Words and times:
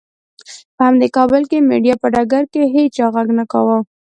په 0.75 0.81
همدې 0.87 1.07
کابل 1.17 1.41
کې 1.49 1.57
مېډیا 1.69 1.95
په 2.01 2.07
ډګر 2.13 2.43
کې 2.53 2.71
هېچا 2.75 3.05
غږ 3.15 3.27
نه 3.39 3.45
کاوه. 3.51 3.77